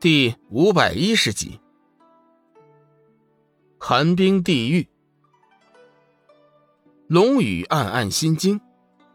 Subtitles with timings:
[0.00, 1.58] 第五百一十集，
[3.80, 4.86] 寒冰地狱。
[7.08, 8.60] 龙宇暗暗心惊，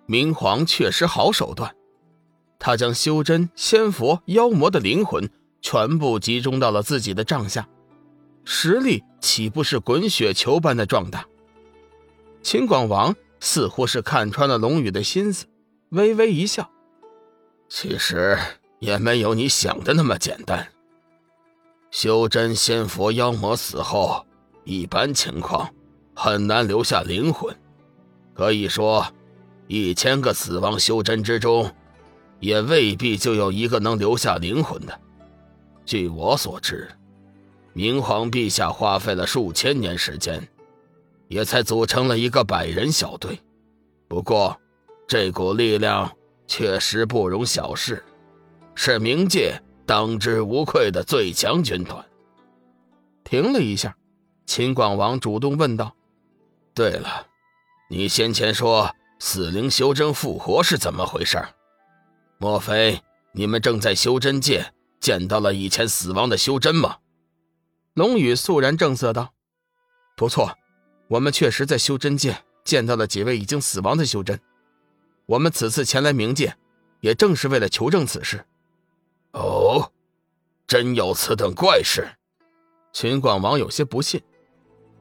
[0.05, 1.73] 明皇确实好手段。
[2.59, 5.29] 他将修真、仙佛、妖魔的灵魂
[5.61, 7.69] 全部集中到了自己的帐下，
[8.43, 11.25] 实力岂不是滚雪球般的壮大？
[12.41, 15.45] 秦广王似乎是看穿了龙宇的心思，
[15.91, 16.69] 微微一笑
[17.69, 18.37] ：“其实
[18.79, 20.67] 也没有你想的那么简单。”
[21.93, 24.25] 修真仙佛妖魔死后，
[24.63, 25.69] 一般情况
[26.15, 27.55] 很难留下灵魂。
[28.33, 29.05] 可以说，
[29.67, 31.71] 一千个死亡修真之中，
[32.39, 35.01] 也未必就有一个能留下灵魂的。
[35.85, 36.89] 据我所知，
[37.73, 40.49] 明皇陛下花费了数千年时间，
[41.27, 43.39] 也才组成了一个百人小队。
[44.07, 44.59] 不过，
[45.07, 46.11] 这股力量
[46.47, 48.03] 确实不容小视，
[48.73, 49.61] 是冥界。
[49.85, 52.05] 当之无愧的最强军团。
[53.23, 53.95] 停了一下，
[54.45, 55.95] 秦广王主动问道
[56.73, 57.27] ：“对了，
[57.89, 61.43] 你先前说死灵修真复活是怎么回事？
[62.37, 66.97] 莫非你们正在修真界见到了以前死亡的修真吗？”
[67.95, 69.33] 龙宇肃然正色道
[70.17, 70.57] ：“不错，
[71.07, 74.39] 我们确实在修真界见到了几位已经死亡的修真。
[75.25, 76.55] 我们此次前来冥界，
[77.01, 78.45] 也正是为了求证此事。”
[79.33, 79.91] 哦，
[80.67, 82.07] 真有此等怪事！
[82.91, 84.21] 秦广王有些不信。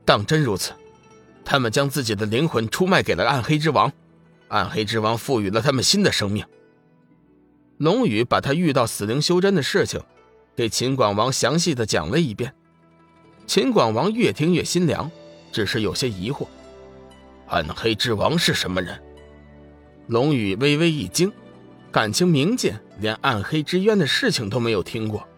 [0.04, 0.72] 当真如此，
[1.44, 3.92] 他们将自己的灵魂出卖给了暗黑之王，
[4.48, 6.44] 暗黑之王赋予了他们新的生命。
[7.76, 10.00] 龙宇把他遇到死灵修真的事情，
[10.56, 12.54] 给秦广王详细的讲了一遍。
[13.46, 15.10] 秦广王越听越心凉，
[15.52, 16.46] 只是有些疑惑：
[17.48, 18.98] 暗黑之王是什么人？
[20.06, 21.30] 龙宇微微一惊。
[21.90, 25.28] 感情冥界连暗黑之渊的事情都没有听过，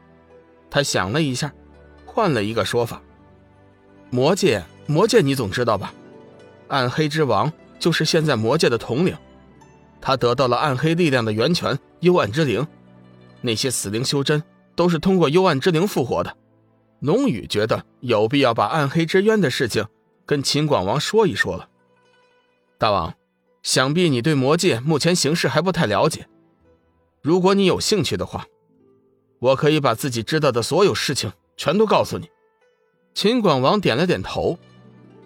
[0.71, 1.53] 他想了一下，
[2.07, 3.03] 换了一个说法：
[4.11, 5.93] 魔界，魔界你总知道吧？
[6.69, 9.17] 暗黑之王就是现在魔界的统领，
[10.01, 12.65] 他得到了暗黑力量的源泉幽暗之灵，
[13.41, 14.43] 那些死灵修真
[14.77, 16.37] 都是通过幽暗之灵复活的。
[17.01, 19.87] 龙宇觉得有必要把暗黑之渊的事情
[20.25, 21.69] 跟秦广王说一说了。
[22.79, 23.15] 大王，
[23.63, 26.27] 想必你对魔界目前形势还不太了解。
[27.25, 28.47] 如果你有兴趣的话，
[29.39, 32.29] 我可以把自己知道的所有事情全都告诉你。
[33.15, 34.59] 秦广王点了点头：“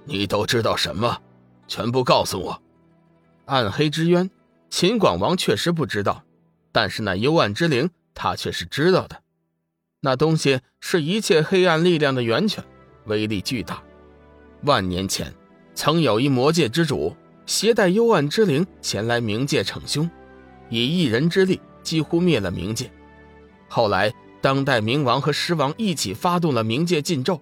[0.07, 1.21] 你都知道什么？
[1.67, 2.63] 全部告诉我。”
[3.47, 4.31] 暗黑之渊，
[4.71, 6.23] 秦广王确实不知道，
[6.71, 9.21] 但是那幽暗之灵，他却是知道的。
[10.01, 12.63] 那东西是一切黑暗力量的源泉，
[13.07, 13.83] 威力巨大。
[14.63, 15.35] 万年前，
[15.75, 20.09] 曾有一魔界之主携带幽暗之灵前来冥界逞凶，
[20.69, 21.61] 以一人之力。
[21.89, 22.93] 几乎灭了冥界，
[23.67, 24.13] 后来
[24.43, 27.41] 当代冥王和狮王一起发动了冥界禁咒，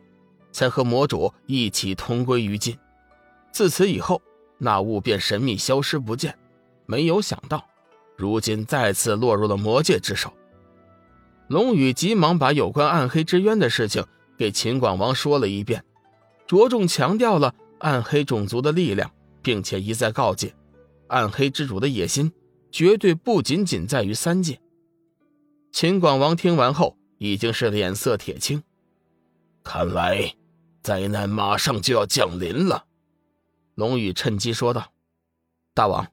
[0.53, 2.79] 才和魔主一起同归于尽。
[3.51, 4.23] 自此以后，
[4.59, 6.33] 那物便神秘消失不见。
[6.87, 7.67] 没有想到，
[8.17, 10.33] 如今再次落入了魔界之手。
[11.49, 14.05] 龙宇急忙把有关暗黑之渊的事情
[14.39, 15.83] 给秦广王说了一遍，
[16.47, 19.11] 着重强调了暗黑种族的力量，
[19.43, 20.55] 并且一再告诫
[21.09, 22.31] 暗黑之主的野心。
[22.71, 24.61] 绝对不仅仅在于三界。
[25.73, 28.63] 秦广王听完后，已经是脸色铁青，
[29.63, 30.35] 看来
[30.83, 32.87] 灾难马上就要降临了。
[33.75, 34.93] 龙宇趁机说道
[35.75, 36.07] ：“大王，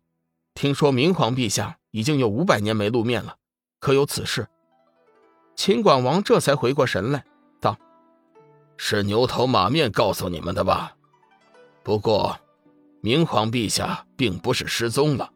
[0.53, 3.37] 听说明皇陛下已经有五百年没露面了，
[3.79, 4.47] 可有此事？”
[5.55, 7.23] 秦广王这才回过神来，
[7.61, 7.77] 道
[8.75, 10.95] ：“是牛头马面告诉你们的吧？
[11.83, 12.37] 不过，
[13.01, 15.31] 明皇陛下并不是失踪了。”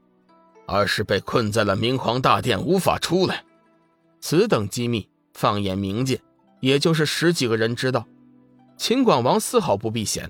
[0.67, 3.43] 而是被困在了明皇大殿，无法出来。
[4.19, 6.21] 此等机密，放眼冥界，
[6.59, 8.05] 也就是十几个人知道。
[8.77, 10.29] 秦广王丝毫不避嫌，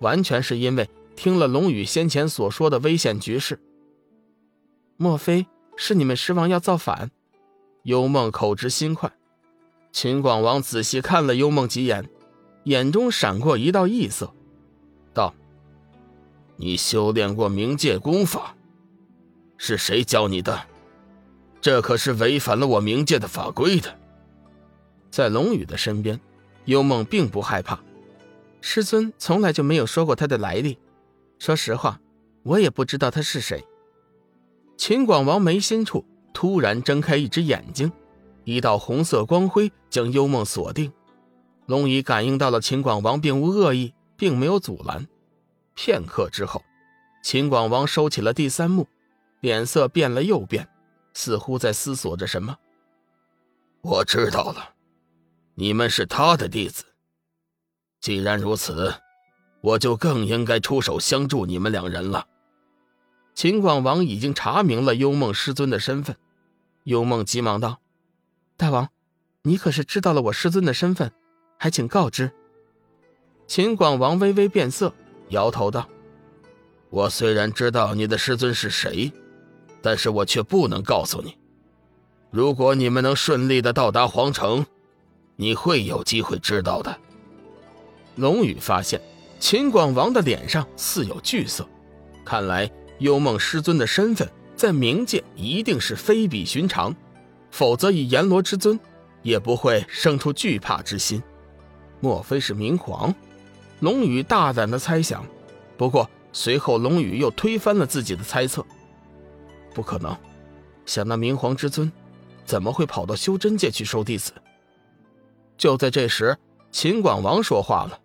[0.00, 3.58] 完全是因为听了龙宇先前所说的危险局势。
[4.96, 5.46] 莫非
[5.76, 7.10] 是你们狮王要造反？
[7.84, 9.10] 幽梦口直心快。
[9.92, 12.10] 秦广王仔细看了幽梦几眼，
[12.64, 14.34] 眼中闪过一道异色，
[15.14, 15.32] 道
[16.56, 18.54] ：“你修炼过冥界功法？”
[19.58, 20.66] 是谁教你的？
[21.60, 23.98] 这可是违反了我冥界的法规的。
[25.10, 26.18] 在龙宇的身边，
[26.64, 27.78] 幽梦并不害怕。
[28.60, 30.78] 师尊从来就没有说过他的来历。
[31.38, 32.00] 说实话，
[32.44, 33.64] 我也不知道他是谁。
[34.76, 37.90] 秦广王眉心处突然睁开一只眼睛，
[38.44, 40.92] 一道红色光辉将幽梦锁定。
[41.66, 45.06] 龙宇感应到了秦广王并无恶意，并没有阻拦。
[45.74, 46.62] 片刻之后，
[47.22, 48.86] 秦广王收起了第三目。
[49.40, 50.68] 脸色变了又变，
[51.14, 52.56] 似乎在思索着什么。
[53.80, 54.74] 我知道了，
[55.54, 56.84] 你们是他的弟子。
[58.00, 58.94] 既然如此，
[59.60, 62.26] 我就更应该出手相助你们两人了。
[63.34, 66.16] 秦广王已经查明了幽梦师尊的身份，
[66.84, 67.80] 幽梦急忙道
[68.56, 68.88] ：“大王，
[69.42, 71.12] 你可是知道了我师尊的身份，
[71.56, 72.32] 还请告知。”
[73.46, 74.92] 秦广王微微变色，
[75.28, 75.88] 摇头道
[76.90, 79.12] ：“我虽然知道你的师尊是谁，
[79.80, 81.36] 但是我却不能告诉你。
[82.30, 84.66] 如果你们能顺利的到达皇城，
[85.36, 86.96] 你会有机会知道的。”
[88.16, 89.00] 龙宇发现
[89.38, 91.66] 秦广王的脸上似有惧色，
[92.24, 96.94] 看来幽梦师尊的身份在冥界一定是非比寻常，
[97.50, 98.78] 否则以阎罗之尊
[99.22, 101.22] 也不会生出惧怕之心。
[102.00, 103.14] 莫非是冥皇？
[103.80, 105.24] 龙宇大胆的猜想，
[105.76, 108.66] 不过随后龙宇又推翻了自己的猜测。
[109.74, 110.16] 不可能，
[110.86, 111.90] 想那明皇之尊
[112.44, 114.32] 怎么会跑到修真界去收弟子？
[115.56, 116.36] 就在这时，
[116.70, 118.00] 秦广王说话了。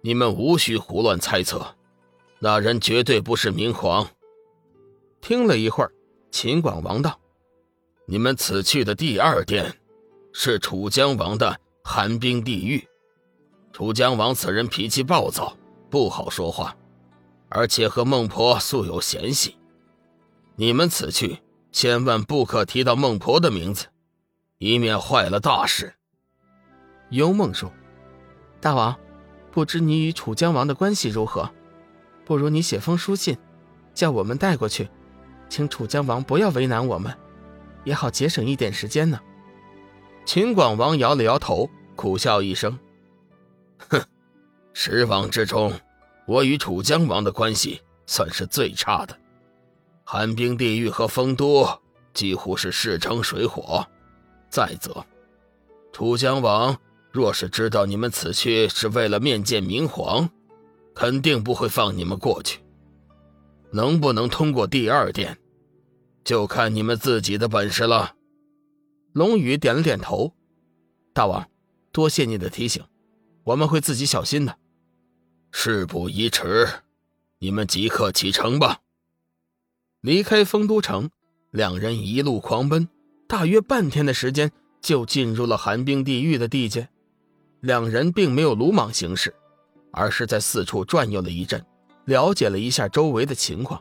[0.00, 1.64] 你们无需胡乱猜测，
[2.40, 4.08] 那人绝对不是明皇。
[5.20, 5.92] 听了一会儿，
[6.30, 7.20] 秦广王道
[8.06, 9.78] ：“你们此去的第二殿，
[10.32, 12.84] 是楚江王的寒冰地狱。
[13.72, 15.56] 楚江王此人脾气暴躁，
[15.88, 16.76] 不好说话，
[17.48, 19.56] 而且和孟婆素有嫌隙。
[20.56, 21.38] 你们此去
[21.70, 23.86] 千万不可提到孟婆的名字，
[24.58, 25.94] 以免坏了大事。”
[27.10, 27.72] 幽梦说
[28.60, 28.96] ：“大王。”
[29.52, 31.50] 不知你与楚江王的关系如何？
[32.24, 33.36] 不如你写封书信，
[33.92, 34.88] 叫我们带过去，
[35.50, 37.14] 请楚江王不要为难我们，
[37.84, 39.20] 也好节省一点时间呢。
[40.24, 42.78] 秦广王摇了摇头，苦笑一声
[43.90, 44.02] ：“哼，
[44.72, 45.70] 十王之中，
[46.26, 49.14] 我与楚江王的关系算是最差的。
[50.04, 51.66] 寒冰地狱和丰都
[52.14, 53.86] 几乎是势成水火。
[54.48, 55.04] 再则，
[55.92, 56.76] 楚江王……”
[57.12, 60.30] 若是知道你们此去是为了面见明皇，
[60.94, 62.60] 肯定不会放你们过去。
[63.70, 65.38] 能不能通过第二殿，
[66.24, 68.14] 就看你们自己的本事了。
[69.12, 70.32] 龙宇点了点头，
[71.12, 71.46] 大王，
[71.92, 72.82] 多谢你的提醒，
[73.44, 74.56] 我们会自己小心的。
[75.50, 76.66] 事不宜迟，
[77.40, 78.80] 你们即刻启程吧。
[80.02, 81.08] 离开丰都城，
[81.52, 82.88] 两人一路狂奔，
[83.28, 84.50] 大约半天的时间
[84.80, 86.88] 就进入了寒冰地狱的地界。
[87.60, 89.32] 两人并没有鲁莽行事，
[89.92, 91.64] 而是在四处转悠了一阵，
[92.06, 93.80] 了解了一下周围的情况。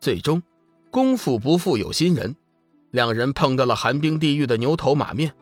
[0.00, 0.42] 最终，
[0.90, 2.34] 功夫不负有心人，
[2.90, 5.32] 两人碰到了寒冰地狱的牛头马面。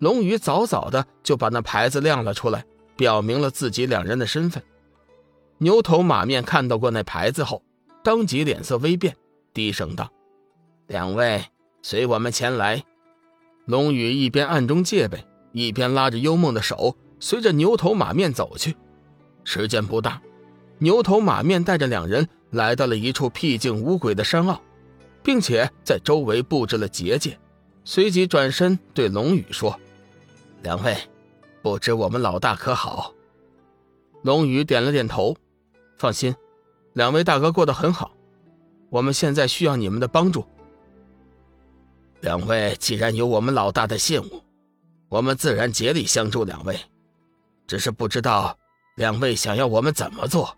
[0.00, 2.64] 龙宇早早的就把那牌子亮了出来，
[2.96, 4.60] 表明了自己两人的身份。
[5.58, 7.62] 牛头马面看到过那牌子后，
[8.02, 9.16] 当即脸色微变，
[9.52, 10.10] 低声道
[10.88, 11.44] ：“两位，
[11.82, 12.82] 随我们前来。”
[13.66, 15.24] 龙宇一边暗中戒备。
[15.52, 18.76] 一边拉着幽梦的手，随着牛头马面走去。
[19.44, 20.20] 时间不大，
[20.76, 24.60] 牛头马面带着两人来到了一处僻静无鬼的山坳，
[25.22, 27.36] 并且在周围布置了结界。
[27.82, 29.74] 随即转身对龙宇说
[30.62, 30.94] ：“两位，
[31.62, 33.14] 不知我们老大可好？”
[34.22, 35.34] 龙宇点了点头
[35.96, 36.36] ：“放心，
[36.92, 38.12] 两位大哥过得很好。
[38.90, 40.44] 我们现在需要你们的帮助。
[42.20, 44.42] 两位既然有我们老大的信物。”
[45.10, 46.78] 我们自然竭力相助两位，
[47.66, 48.54] 只是不知道
[48.96, 50.54] 两位想要我们怎么做。